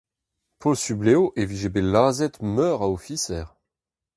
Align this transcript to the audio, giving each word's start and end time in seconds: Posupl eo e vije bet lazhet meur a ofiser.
Posupl 0.59 1.07
eo 1.13 1.23
e 1.41 1.43
vije 1.49 1.69
bet 1.75 1.85
lazhet 1.93 2.35
meur 2.53 2.79
a 2.85 2.87
ofiser. 2.95 3.47